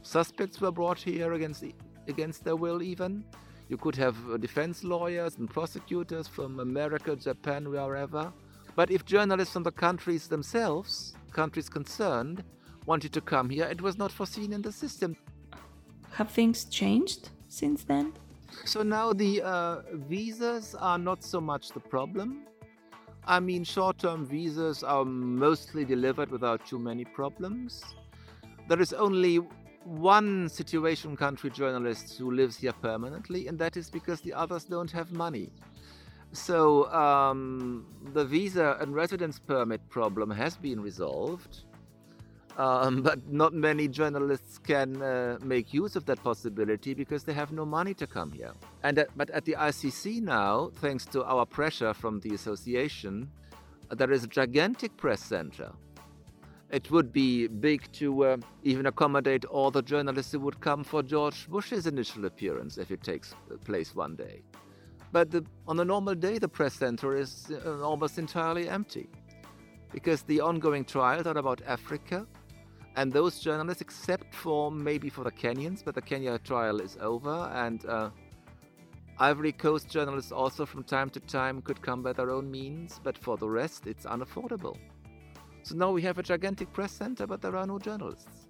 Suspects 0.02 0.60
were 0.60 0.72
brought 0.72 0.98
here 0.98 1.32
against, 1.34 1.64
against 2.08 2.44
their 2.44 2.56
will, 2.56 2.82
even. 2.82 3.24
You 3.68 3.76
could 3.76 3.96
have 3.96 4.16
uh, 4.30 4.36
defense 4.36 4.84
lawyers 4.84 5.36
and 5.38 5.48
prosecutors 5.48 6.28
from 6.28 6.60
America, 6.60 7.16
Japan, 7.16 7.70
wherever. 7.70 8.32
But 8.76 8.90
if 8.90 9.04
journalists 9.04 9.52
from 9.52 9.62
the 9.62 9.72
countries 9.72 10.28
themselves, 10.28 11.14
countries 11.32 11.68
concerned, 11.68 12.44
wanted 12.86 13.12
to 13.12 13.20
come 13.20 13.48
here, 13.48 13.64
it 13.64 13.80
was 13.80 13.96
not 13.96 14.12
foreseen 14.12 14.52
in 14.52 14.62
the 14.62 14.72
system. 14.72 15.16
Have 16.12 16.30
things 16.30 16.64
changed 16.66 17.30
since 17.48 17.84
then? 17.84 18.12
So 18.64 18.82
now 18.82 19.12
the 19.12 19.42
uh, 19.42 19.82
visas 19.92 20.74
are 20.74 20.98
not 20.98 21.24
so 21.24 21.40
much 21.40 21.70
the 21.70 21.80
problem. 21.80 22.46
I 23.26 23.40
mean, 23.40 23.64
short 23.64 23.98
term 23.98 24.26
visas 24.26 24.82
are 24.82 25.04
mostly 25.04 25.84
delivered 25.84 26.30
without 26.30 26.66
too 26.66 26.78
many 26.78 27.04
problems. 27.04 27.82
There 28.68 28.80
is 28.80 28.92
only 28.92 29.40
one 29.84 30.48
situation 30.48 31.16
country 31.16 31.50
journalist 31.50 32.18
who 32.18 32.30
lives 32.30 32.56
here 32.56 32.72
permanently, 32.72 33.46
and 33.48 33.58
that 33.58 33.76
is 33.76 33.90
because 33.90 34.20
the 34.20 34.32
others 34.32 34.64
don't 34.64 34.90
have 34.90 35.12
money. 35.12 35.50
So 36.32 36.92
um, 36.92 37.86
the 38.12 38.24
visa 38.24 38.76
and 38.80 38.94
residence 38.94 39.38
permit 39.38 39.88
problem 39.88 40.30
has 40.30 40.56
been 40.56 40.80
resolved. 40.80 41.64
Um, 42.56 43.02
but 43.08 43.30
not 43.30 43.52
many 43.52 43.88
journalists 43.88 44.58
can 44.58 45.02
uh, 45.02 45.38
make 45.42 45.72
use 45.74 45.96
of 45.96 46.06
that 46.06 46.22
possibility 46.22 46.94
because 46.94 47.24
they 47.24 47.32
have 47.32 47.52
no 47.52 47.64
money 47.64 47.94
to 47.94 48.06
come 48.06 48.32
here. 48.32 48.52
And 48.82 48.98
at, 48.98 49.16
but 49.16 49.30
at 49.30 49.44
the 49.44 49.56
ICC 49.58 50.22
now, 50.22 50.70
thanks 50.76 51.04
to 51.06 51.24
our 51.24 51.46
pressure 51.46 51.94
from 51.94 52.20
the 52.20 52.34
association, 52.34 53.30
there 53.90 54.10
is 54.10 54.24
a 54.24 54.28
gigantic 54.28 54.96
press 54.96 55.20
center. 55.20 55.72
It 56.74 56.90
would 56.90 57.12
be 57.12 57.46
big 57.46 57.80
to 57.92 58.24
uh, 58.24 58.36
even 58.64 58.86
accommodate 58.86 59.44
all 59.44 59.70
the 59.70 59.80
journalists 59.80 60.32
who 60.32 60.40
would 60.40 60.60
come 60.60 60.82
for 60.82 61.04
George 61.04 61.48
Bush's 61.48 61.86
initial 61.86 62.24
appearance 62.24 62.78
if 62.78 62.90
it 62.90 63.00
takes 63.00 63.32
place 63.64 63.94
one 63.94 64.16
day. 64.16 64.42
But 65.12 65.30
the, 65.30 65.44
on 65.68 65.78
a 65.78 65.84
normal 65.84 66.16
day, 66.16 66.38
the 66.38 66.48
press 66.48 66.74
center 66.74 67.16
is 67.16 67.52
uh, 67.64 67.80
almost 67.80 68.18
entirely 68.18 68.68
empty 68.68 69.08
because 69.92 70.22
the 70.22 70.40
ongoing 70.40 70.84
trials 70.84 71.28
are 71.28 71.38
about 71.38 71.62
Africa, 71.64 72.26
and 72.96 73.12
those 73.12 73.38
journalists, 73.38 73.80
except 73.80 74.34
for 74.34 74.72
maybe 74.72 75.08
for 75.08 75.22
the 75.22 75.30
Kenyans, 75.30 75.84
but 75.84 75.94
the 75.94 76.02
Kenya 76.02 76.40
trial 76.40 76.80
is 76.80 76.98
over, 77.00 77.52
and 77.54 77.86
uh, 77.86 78.10
Ivory 79.20 79.52
Coast 79.52 79.88
journalists 79.88 80.32
also 80.32 80.66
from 80.66 80.82
time 80.82 81.08
to 81.10 81.20
time 81.20 81.62
could 81.62 81.80
come 81.80 82.02
by 82.02 82.12
their 82.12 82.30
own 82.30 82.50
means, 82.50 83.00
but 83.04 83.16
for 83.16 83.36
the 83.36 83.48
rest, 83.48 83.86
it's 83.86 84.06
unaffordable. 84.06 84.76
So 85.64 85.74
now 85.74 85.90
we 85.92 86.02
have 86.02 86.18
a 86.18 86.22
gigantic 86.22 86.70
press 86.74 86.92
center, 86.92 87.26
but 87.26 87.40
there 87.40 87.56
are 87.56 87.66
no 87.66 87.78
journalists. 87.78 88.48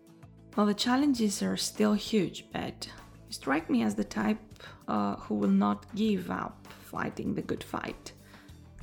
Well, 0.56 0.66
the 0.66 0.74
challenges 0.74 1.44
are 1.44 1.56
still 1.56 1.94
huge, 1.94 2.46
but 2.52 2.88
you 3.28 3.32
strike 3.32 3.70
me 3.70 3.84
as 3.84 3.94
the 3.94 4.02
type 4.02 4.40
uh, 4.88 5.14
who 5.16 5.36
will 5.36 5.56
not 5.66 5.86
give 5.94 6.28
up 6.28 6.66
fighting 6.90 7.34
the 7.34 7.42
good 7.42 7.62
fight. 7.62 8.12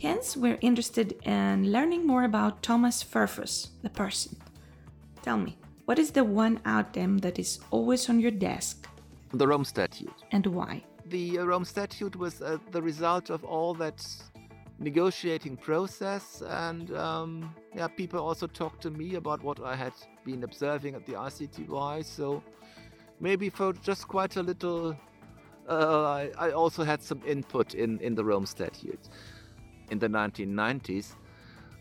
Hence, 0.01 0.37
we're 0.37 0.57
interested 0.61 1.11
in 1.23 1.73
learning 1.73 2.07
more 2.07 2.23
about 2.23 2.63
Thomas 2.63 3.03
Verfuss, 3.03 3.67
the 3.83 3.89
person. 3.89 4.37
Tell 5.21 5.37
me, 5.37 5.57
what 5.83 5.99
is 5.99 6.11
the 6.11 6.23
one 6.23 6.61
item 6.63 7.17
that 7.17 7.37
is 7.37 7.59
always 7.69 8.09
on 8.09 8.21
your 8.21 8.31
desk? 8.31 8.87
The 9.33 9.45
Rome 9.45 9.65
Statute. 9.65 10.23
And 10.31 10.45
why? 10.47 10.83
The 11.05 11.39
uh, 11.39 11.43
Rome 11.43 11.65
Statute 11.65 12.15
was 12.15 12.41
uh, 12.41 12.59
the 12.71 12.81
result 12.81 13.29
of 13.29 13.43
all 13.43 13.73
that 13.73 14.05
negotiating 14.81 15.57
process, 15.57 16.41
and 16.41 16.91
um, 16.97 17.53
yeah, 17.75 17.87
people 17.87 18.19
also 18.19 18.47
talked 18.47 18.81
to 18.81 18.89
me 18.89 19.15
about 19.15 19.43
what 19.43 19.59
I 19.63 19.75
had 19.75 19.93
been 20.25 20.43
observing 20.43 20.95
at 20.95 21.05
the 21.05 21.13
ICTY. 21.13 22.03
So 22.03 22.43
maybe 23.19 23.49
for 23.49 23.73
just 23.73 24.07
quite 24.07 24.35
a 24.37 24.43
little, 24.43 24.97
uh, 25.69 26.03
I, 26.03 26.31
I 26.37 26.51
also 26.51 26.83
had 26.83 27.01
some 27.03 27.21
input 27.25 27.75
in, 27.75 27.99
in 27.99 28.15
the 28.15 28.25
Rome 28.25 28.45
Statute. 28.45 29.09
In 29.91 29.99
the 29.99 30.07
1990s, 30.07 31.15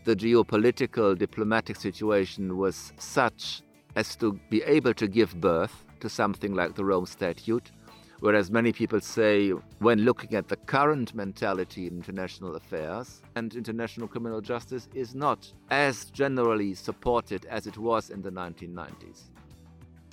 the 0.03 0.15
geopolitical 0.15 1.17
diplomatic 1.17 1.77
situation 1.77 2.57
was 2.57 2.93
such 2.97 3.63
as 3.95 4.15
to 4.17 4.39
be 4.49 4.61
able 4.63 4.93
to 4.93 5.07
give 5.07 5.39
birth 5.41 5.85
to 5.99 6.09
something 6.09 6.53
like 6.53 6.75
the 6.75 6.85
Rome 6.85 7.05
Statute, 7.05 7.71
whereas 8.21 8.49
many 8.49 8.71
people 8.71 9.01
say, 9.01 9.49
when 9.79 9.99
looking 9.99 10.33
at 10.35 10.47
the 10.47 10.55
current 10.55 11.13
mentality 11.13 11.87
in 11.87 11.97
international 11.97 12.55
affairs, 12.55 13.21
and 13.35 13.53
international 13.53 14.07
criminal 14.07 14.39
justice 14.39 14.87
is 14.95 15.13
not 15.13 15.51
as 15.69 16.05
generally 16.05 16.73
supported 16.73 17.45
as 17.45 17.67
it 17.67 17.77
was 17.77 18.09
in 18.09 18.21
the 18.21 18.31
1990s. 18.31 19.23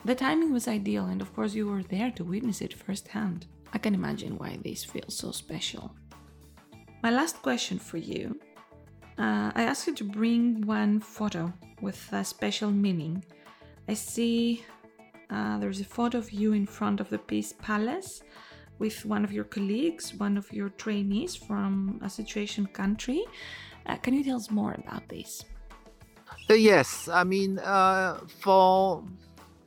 The 0.04 0.14
timing 0.14 0.52
was 0.52 0.66
ideal, 0.68 1.06
and 1.06 1.22
of 1.22 1.32
course, 1.34 1.54
you 1.54 1.68
were 1.68 1.84
there 1.84 2.10
to 2.12 2.24
witness 2.24 2.60
it 2.60 2.74
firsthand. 2.74 3.46
I 3.72 3.78
can 3.78 3.94
imagine 3.94 4.36
why 4.38 4.58
this 4.64 4.84
feels 4.84 5.14
so 5.16 5.30
special. 5.30 5.94
My 7.02 7.10
last 7.10 7.42
question 7.42 7.78
for 7.78 7.98
you 7.98 8.40
uh, 9.18 9.50
I 9.54 9.64
asked 9.64 9.88
you 9.88 9.94
to 9.94 10.04
bring 10.04 10.64
one 10.64 11.00
photo 11.00 11.52
with 11.80 12.00
a 12.12 12.24
special 12.24 12.70
meaning. 12.70 13.24
I 13.88 13.94
see 13.94 14.64
uh, 15.30 15.58
there's 15.58 15.80
a 15.80 15.84
photo 15.84 16.18
of 16.18 16.32
you 16.32 16.52
in 16.52 16.66
front 16.66 17.00
of 17.00 17.10
the 17.10 17.18
Peace 17.18 17.52
Palace 17.52 18.22
with 18.78 19.04
one 19.04 19.24
of 19.24 19.32
your 19.32 19.44
colleagues, 19.44 20.14
one 20.14 20.36
of 20.36 20.50
your 20.52 20.70
trainees 20.70 21.34
from 21.34 22.00
a 22.02 22.08
situation 22.08 22.66
country. 22.66 23.24
Uh, 23.86 23.96
can 23.96 24.14
you 24.14 24.24
tell 24.24 24.36
us 24.36 24.50
more 24.50 24.74
about 24.74 25.08
this? 25.08 25.44
Uh, 26.48 26.54
yes, 26.54 27.08
I 27.08 27.24
mean, 27.24 27.58
uh, 27.58 28.20
for 28.40 29.04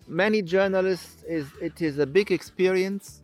many 0.07 0.41
journalists, 0.41 1.23
is 1.23 1.47
it 1.61 1.81
is 1.81 1.99
a 1.99 2.05
big 2.05 2.31
experience 2.31 3.21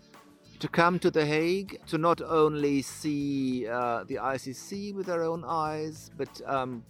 to 0.60 0.68
come 0.68 1.00
to 1.00 1.12
The 1.12 1.26
Hague 1.26 1.80
to 1.88 1.98
not 1.98 2.22
only 2.22 2.82
see 2.82 3.68
uh, 3.68 4.04
the 4.06 4.16
ICC 4.16 4.94
with 4.96 5.06
their 5.06 5.24
own 5.24 5.44
eyes, 5.46 6.12
but 6.18 6.42
um, 6.46 6.84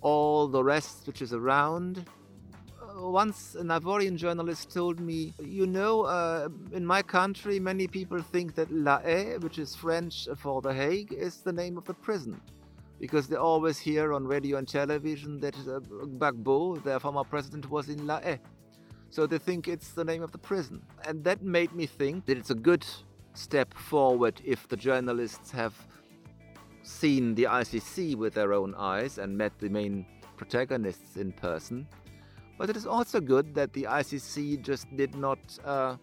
all 0.00 0.48
the 0.48 0.62
rest 0.62 1.06
which 1.06 1.22
is 1.22 1.32
around. 1.32 2.06
Once 3.00 3.54
an 3.54 3.68
Ivorian 3.68 4.16
journalist 4.16 4.70
told 4.72 5.00
me, 5.00 5.32
You 5.40 5.66
know, 5.66 6.02
uh, 6.02 6.48
in 6.72 6.84
my 6.84 7.02
country, 7.02 7.58
many 7.58 7.86
people 7.86 8.20
think 8.20 8.54
that 8.56 8.70
La 8.70 9.00
Haye, 9.00 9.38
which 9.38 9.58
is 9.58 9.74
French 9.74 10.28
for 10.36 10.60
The 10.60 10.72
Hague, 10.72 11.12
is 11.12 11.38
the 11.38 11.52
name 11.52 11.78
of 11.78 11.84
the 11.86 11.94
prison. 11.94 12.40
Because 13.00 13.26
they 13.26 13.36
always 13.36 13.78
hear 13.78 14.12
on 14.12 14.26
radio 14.26 14.58
and 14.58 14.68
television 14.68 15.40
that 15.40 15.56
uh, 15.60 15.80
Gbagbo, 16.18 16.82
their 16.84 17.00
former 17.00 17.24
president, 17.24 17.70
was 17.70 17.88
in 17.88 18.06
La 18.06 18.20
Haye. 18.20 18.38
So 19.08 19.26
they 19.26 19.38
think 19.38 19.66
it's 19.66 19.92
the 19.92 20.04
name 20.04 20.22
of 20.22 20.30
the 20.30 20.38
prison. 20.38 20.82
And 21.06 21.24
that 21.24 21.42
made 21.42 21.72
me 21.72 21.86
think 21.86 22.26
that 22.26 22.36
it's 22.36 22.50
a 22.50 22.54
good 22.54 22.84
step 23.32 23.72
forward 23.74 24.40
if 24.44 24.68
the 24.68 24.76
journalists 24.76 25.50
have 25.52 25.74
seen 26.82 27.34
the 27.34 27.44
ICC 27.44 28.14
with 28.16 28.34
their 28.34 28.52
own 28.52 28.74
eyes 28.74 29.18
and 29.18 29.36
met 29.36 29.58
the 29.58 29.68
main 29.68 30.04
protagonists 30.36 31.16
in 31.16 31.32
person. 31.32 31.86
But 32.60 32.68
it 32.68 32.76
is 32.76 32.86
also 32.86 33.22
good 33.22 33.54
that 33.54 33.72
the 33.72 33.84
ICC 33.84 34.60
just 34.60 34.94
did 34.94 35.14
not 35.14 35.38
uh, 35.64 35.96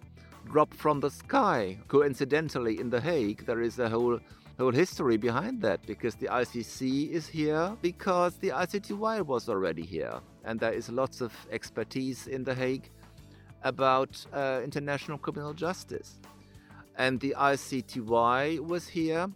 drop 0.46 0.74
from 0.74 1.00
the 1.00 1.12
sky. 1.12 1.78
Coincidentally, 1.88 2.80
in 2.80 2.90
The 2.90 3.00
Hague, 3.00 3.46
there 3.46 3.62
is 3.62 3.78
a 3.78 3.88
whole 3.88 4.20
whole 4.58 4.72
history 4.72 5.18
behind 5.18 5.62
that 5.62 5.86
because 5.86 6.16
the 6.16 6.26
ICC 6.26 7.12
is 7.12 7.28
here 7.28 7.78
because 7.84 8.38
the 8.38 8.50
ICTY 8.50 9.24
was 9.24 9.50
already 9.50 9.84
here, 9.84 10.20
and 10.46 10.60
there 10.60 10.74
is 10.74 10.90
lots 10.90 11.22
of 11.22 11.32
expertise 11.52 12.26
in 12.26 12.44
The 12.44 12.56
Hague 12.56 12.90
about 13.62 14.26
uh, 14.34 14.60
international 14.64 15.20
criminal 15.20 15.54
justice. 15.54 16.20
And 16.98 17.20
the 17.20 17.36
ICTY 17.38 18.66
was 18.66 18.88
here 18.88 19.28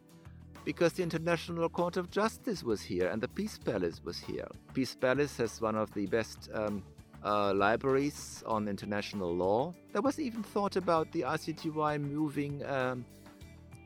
because 0.65 0.93
the 0.93 1.03
International 1.03 1.69
Court 1.69 1.97
of 1.97 2.09
Justice 2.09 2.63
was 2.63 2.81
here 2.81 3.09
and 3.09 3.21
the 3.21 3.27
Peace 3.27 3.57
Palace 3.57 4.01
was 4.03 4.19
here. 4.19 4.47
Peace 4.73 4.95
Palace 4.95 5.37
has 5.37 5.61
one 5.61 5.75
of 5.75 5.91
the 5.93 6.05
best 6.07 6.49
um, 6.53 6.83
uh, 7.23 7.53
libraries 7.53 8.43
on 8.45 8.67
international 8.67 9.35
law. 9.35 9.73
There 9.93 10.01
was 10.01 10.19
even 10.19 10.43
thought 10.43 10.75
about 10.75 11.11
the 11.11 11.21
ICTY 11.21 12.01
moving 12.01 12.65
um, 12.65 13.05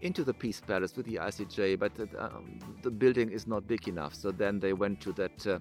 into 0.02 0.24
the 0.24 0.34
Peace 0.34 0.62
Palace 0.62 0.96
with 0.96 1.06
the 1.06 1.16
ICJ, 1.16 1.80
but 1.80 1.92
um, 2.18 2.60
the 2.82 2.92
building 2.92 3.32
is 3.32 3.48
not 3.48 3.68
big 3.68 3.88
enough. 3.88 4.14
So 4.14 4.32
then 4.32 4.60
they 4.60 4.74
went 4.74 5.02
to 5.02 5.12
that 5.14 5.48
uh, 5.48 5.60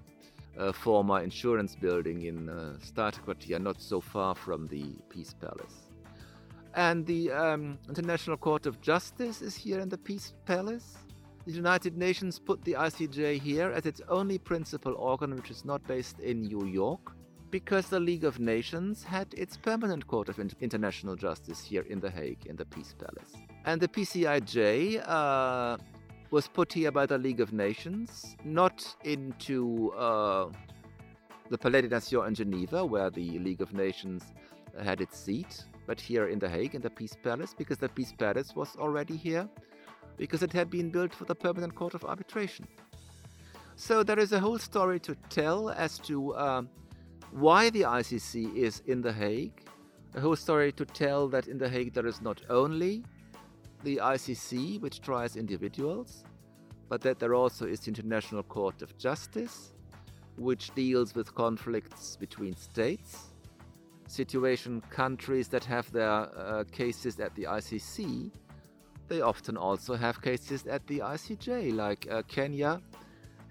uh, 0.57 0.71
former 0.71 1.21
insurance 1.21 1.75
building 1.75 2.23
in 2.23 2.49
uh, 2.49 2.77
Statenkwartier, 2.79 3.61
not 3.61 3.81
so 3.81 3.99
far 3.99 4.35
from 4.35 4.67
the 4.67 4.95
Peace 5.09 5.33
Palace. 5.33 5.89
And 6.75 7.05
the 7.05 7.31
um, 7.31 7.79
International 7.87 8.37
Court 8.37 8.65
of 8.65 8.81
Justice 8.81 9.41
is 9.41 9.55
here 9.55 9.79
in 9.79 9.89
the 9.89 9.97
Peace 9.97 10.33
Palace. 10.45 10.97
The 11.45 11.53
United 11.53 11.97
Nations 11.97 12.39
put 12.39 12.63
the 12.63 12.73
ICJ 12.73 13.39
here 13.39 13.71
as 13.71 13.85
its 13.85 14.01
only 14.09 14.37
principal 14.37 14.95
organ 14.95 15.35
which 15.35 15.51
is 15.51 15.63
not 15.63 15.85
based 15.87 16.19
in 16.19 16.41
New 16.41 16.65
York 16.65 17.14
because 17.59 17.87
the 17.87 18.01
League 18.01 18.25
of 18.25 18.37
Nations 18.37 19.01
had 19.01 19.33
its 19.33 19.55
permanent 19.55 20.05
court 20.07 20.27
of 20.27 20.37
international 20.59 21.15
justice 21.15 21.63
here 21.63 21.85
in 21.93 22.01
The 22.01 22.09
Hague 22.09 22.45
in 22.47 22.57
the 22.57 22.65
Peace 22.65 22.93
Palace. 22.99 23.31
And 23.63 23.79
the 23.79 23.87
PCIJ 23.87 25.01
uh, 25.07 25.77
was 26.31 26.49
put 26.49 26.73
here 26.73 26.91
by 26.91 27.05
the 27.05 27.17
League 27.17 27.39
of 27.39 27.53
Nations, 27.53 28.35
not 28.43 28.77
into 29.05 29.93
uh, 29.93 30.49
the 31.49 31.57
Palais 31.57 31.83
des 31.83 31.87
Nations 31.87 32.27
in 32.27 32.35
Geneva, 32.35 32.85
where 32.85 33.09
the 33.09 33.39
League 33.39 33.61
of 33.61 33.71
Nations 33.73 34.21
had 34.83 34.99
its 34.99 35.17
seat, 35.17 35.63
but 35.87 35.97
here 35.97 36.27
in 36.27 36.39
The 36.39 36.49
Hague 36.49 36.75
in 36.75 36.81
the 36.81 36.89
Peace 36.89 37.15
Palace, 37.23 37.55
because 37.57 37.77
the 37.77 37.87
Peace 37.87 38.11
Palace 38.11 38.53
was 38.53 38.75
already 38.75 39.15
here 39.15 39.47
because 40.17 40.43
it 40.43 40.51
had 40.51 40.69
been 40.69 40.89
built 40.89 41.13
for 41.13 41.23
the 41.23 41.35
Permanent 41.35 41.73
Court 41.73 41.93
of 41.93 42.03
Arbitration. 42.03 42.67
So 43.77 44.03
there 44.03 44.19
is 44.19 44.33
a 44.33 44.41
whole 44.41 44.59
story 44.59 44.99
to 45.07 45.15
tell 45.29 45.69
as 45.69 45.99
to 45.99 46.35
um, 46.35 46.69
why 47.35 47.69
the 47.69 47.81
ICC 47.81 48.55
is 48.55 48.81
in 48.87 49.01
The 49.01 49.11
Hague, 49.11 49.61
a 50.15 50.21
whole 50.21 50.37
story 50.37 50.71
to 50.71 50.85
tell 50.85 51.27
that 51.27 51.47
in 51.47 51.57
The 51.57 51.67
Hague 51.67 51.93
there 51.93 52.07
is 52.07 52.21
not 52.21 52.41
only 52.49 53.03
the 53.83 53.97
ICC, 53.97 54.79
which 54.79 55.01
tries 55.01 55.35
individuals, 55.35 56.23
but 56.87 57.01
that 57.01 57.19
there 57.19 57.33
also 57.33 57.65
is 57.65 57.81
the 57.81 57.89
International 57.89 58.41
Court 58.41 58.81
of 58.81 58.97
Justice, 58.97 59.73
which 60.37 60.73
deals 60.75 61.13
with 61.13 61.35
conflicts 61.35 62.15
between 62.15 62.55
states, 62.55 63.33
situation 64.07 64.81
countries 64.89 65.49
that 65.49 65.65
have 65.65 65.91
their 65.91 66.09
uh, 66.09 66.63
cases 66.71 67.19
at 67.19 67.35
the 67.35 67.43
ICC 67.43 68.31
they 69.07 69.21
often 69.21 69.55
also 69.57 69.95
have 69.95 70.21
cases 70.21 70.65
at 70.65 70.85
the 70.87 70.99
ICJ, 70.99 71.75
like 71.75 72.07
uh, 72.09 72.23
Kenya 72.27 72.81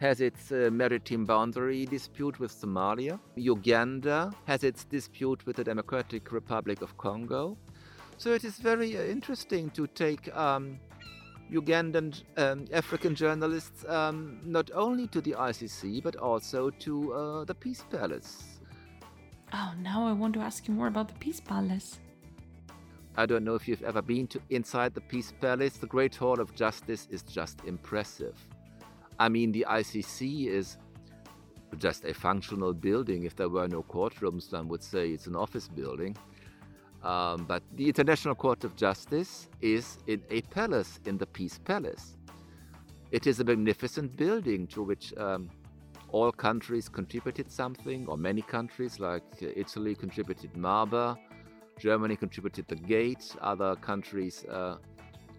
has 0.04 0.20
its 0.20 0.52
uh, 0.52 0.68
maritime 0.70 1.25
boundary 1.25 1.87
dispute 1.87 2.38
with 2.38 2.52
Somalia. 2.52 3.18
Uganda 3.37 4.30
has 4.44 4.62
its 4.62 4.84
dispute 4.84 5.46
with 5.46 5.56
the 5.56 5.64
Democratic 5.64 6.30
Republic 6.30 6.82
of 6.82 6.94
Congo. 6.99 7.56
So 8.18 8.34
it 8.34 8.44
is 8.44 8.58
very 8.58 8.99
uh, 8.99 9.02
interesting 9.04 9.70
to 9.70 9.87
take 9.87 10.23
um, 10.37 10.78
Ugandan 11.50 12.23
um, 12.37 12.66
African 12.75 13.14
journalists 13.14 13.87
um, 13.88 14.40
not 14.44 14.70
only 14.75 15.06
to 15.06 15.23
the 15.23 15.32
ICC 15.32 16.02
but 16.02 16.16
also 16.16 16.68
to 16.68 17.14
uh, 17.14 17.44
the 17.46 17.54
Peace 17.54 17.82
Palace. 17.90 18.61
Oh, 19.54 19.73
now 19.80 20.06
I 20.06 20.12
want 20.12 20.34
to 20.34 20.40
ask 20.40 20.68
you 20.68 20.75
more 20.75 20.88
about 20.88 21.08
the 21.08 21.14
Peace 21.14 21.40
Palace. 21.40 21.99
I 23.16 23.25
don't 23.25 23.42
know 23.42 23.54
if 23.54 23.66
you've 23.66 23.82
ever 23.82 24.02
been 24.02 24.26
to 24.26 24.40
inside 24.50 24.92
the 24.92 25.00
Peace 25.00 25.32
Palace. 25.40 25.78
The 25.78 25.87
Great 25.87 26.14
Hall 26.14 26.40
of 26.40 26.54
Justice 26.54 27.08
is 27.11 27.23
just 27.23 27.64
impressive. 27.64 28.37
I 29.18 29.28
mean, 29.28 29.52
the 29.52 29.66
ICC 29.68 30.47
is 30.49 30.76
just 31.78 32.04
a 32.04 32.14
functional 32.14 32.73
building. 32.73 33.25
If 33.25 33.37
there 33.37 33.49
were 33.49 33.68
no 33.68 33.83
courtrooms, 33.83 34.52
one 34.52 34.68
would 34.68 34.83
say 34.83 35.11
it's 35.11 35.26
an 35.26 35.37
office 35.37 35.68
building. 35.68 36.16
Um, 37.02 37.44
but 37.44 37.62
the 37.75 37.87
International 37.87 38.35
Court 38.35 38.64
of 38.64 38.76
Justice 38.76 39.49
is 39.61 39.99
in 40.06 40.23
a 40.30 40.40
palace, 40.42 41.00
in 41.04 41.18
the 41.18 41.26
Peace 41.26 41.59
Palace. 41.64 42.16
It 43.11 43.26
is 43.26 43.40
a 43.40 43.44
magnificent 43.44 44.16
building 44.16 44.66
to 44.68 44.83
which 44.83 45.14
um, 45.18 45.50
all 46.09 46.33
countries 46.33 46.88
contributed 46.88 47.50
something, 47.50 48.06
or 48.09 48.16
many 48.16 48.40
countries, 48.42 48.99
like 48.99 49.23
Italy 49.40 49.94
contributed 49.94 50.56
marble, 50.56 51.18
Germany 51.79 52.16
contributed 52.16 52.66
the 52.68 52.77
gate, 52.77 53.35
other 53.40 53.77
countries 53.77 54.44
uh, 54.46 54.77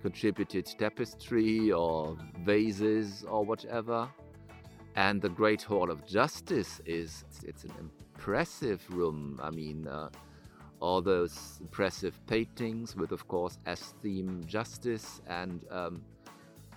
contributed 0.06 0.68
tapestry 0.78 1.72
or 1.72 2.16
vases 2.44 3.26
or 3.28 3.44
whatever. 3.44 4.08
And 4.96 5.20
the 5.20 5.30
Great 5.30 5.64
Hall 5.64 5.90
of 5.90 6.06
Justice 6.06 6.80
is 6.86 7.26
it's 7.44 7.64
an 7.64 7.74
impressive 7.86 8.82
room. 8.98 9.40
I 9.42 9.50
mean, 9.50 9.88
uh, 9.88 10.10
all 10.80 11.02
those 11.02 11.58
impressive 11.60 12.16
paintings 12.28 12.96
with, 12.96 13.12
of 13.12 13.28
course, 13.28 13.58
as 13.66 13.80
theme 14.04 14.44
justice 14.46 15.22
and 15.26 15.66
um, 15.72 16.04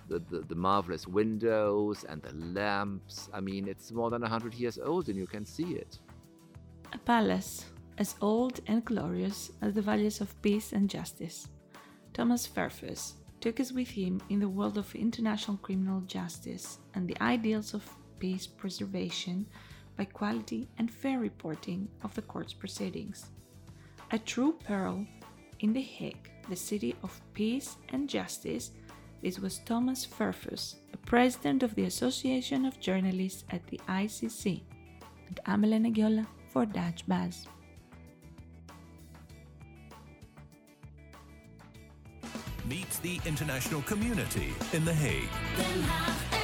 the, 0.07 0.17
the, 0.31 0.39
the, 0.51 0.55
marvelous 0.55 1.05
windows 1.07 2.05
and 2.09 2.23
the 2.23 2.33
lamps. 2.59 3.29
I 3.31 3.41
mean, 3.41 3.67
it's 3.67 3.91
more 3.91 4.09
than 4.09 4.23
100 4.23 4.55
years 4.55 4.79
old 4.79 5.07
and 5.07 5.15
you 5.15 5.27
can 5.27 5.45
see 5.45 5.75
it. 5.83 5.99
A 6.93 6.97
palace 6.97 7.65
as 7.99 8.15
old 8.21 8.61
and 8.65 8.83
glorious 8.83 9.51
as 9.61 9.75
the 9.75 9.83
values 9.83 10.19
of 10.19 10.41
peace 10.41 10.73
and 10.73 10.89
justice. 10.89 11.47
Thomas 12.11 12.47
Verfuss 12.47 13.18
took 13.41 13.59
us 13.59 13.71
with 13.71 13.87
him 13.87 14.21
in 14.29 14.39
the 14.39 14.49
world 14.49 14.77
of 14.77 14.93
international 14.95 15.57
criminal 15.57 16.01
justice 16.01 16.79
and 16.93 17.07
the 17.07 17.21
ideals 17.21 17.73
of 17.73 17.89
peace 18.19 18.45
preservation 18.45 19.45
by 19.97 20.05
quality 20.05 20.69
and 20.77 20.91
fair 20.91 21.19
reporting 21.19 21.87
of 22.03 22.13
the 22.15 22.21
court's 22.21 22.53
proceedings. 22.53 23.27
A 24.11 24.19
true 24.19 24.57
pearl 24.63 25.05
in 25.59 25.73
The 25.73 25.81
Hague, 25.81 26.31
the 26.49 26.55
city 26.55 26.95
of 27.03 27.21
peace 27.33 27.77
and 27.89 28.09
justice, 28.09 28.71
this 29.21 29.39
was 29.39 29.59
Thomas 29.59 30.05
Verfuss, 30.05 30.75
a 30.93 30.97
president 30.97 31.63
of 31.63 31.75
the 31.75 31.83
Association 31.83 32.65
of 32.65 32.79
Journalists 32.79 33.43
at 33.51 33.65
the 33.67 33.79
ICC. 33.89 34.61
And 35.27 35.39
I'm 35.45 35.65
Elena 35.65 35.91
Giola 35.91 36.25
for 36.47 36.65
Dutch 36.65 37.05
Buzz. 37.07 37.45
The 43.01 43.19
international 43.25 43.81
community 43.83 44.53
in 44.73 44.85
The 44.85 44.93
Hague. 44.93 46.38